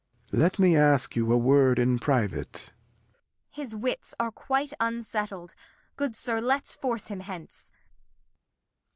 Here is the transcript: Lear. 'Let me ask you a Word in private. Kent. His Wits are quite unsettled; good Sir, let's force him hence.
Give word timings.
Lear. 0.31 0.41
'Let 0.41 0.57
me 0.57 0.75
ask 0.75 1.15
you 1.15 1.31
a 1.31 1.37
Word 1.37 1.77
in 1.77 1.99
private. 1.99 2.71
Kent. 2.71 2.73
His 3.51 3.75
Wits 3.75 4.15
are 4.19 4.31
quite 4.31 4.73
unsettled; 4.79 5.53
good 5.95 6.15
Sir, 6.15 6.41
let's 6.41 6.73
force 6.73 7.09
him 7.09 7.19
hence. 7.19 7.71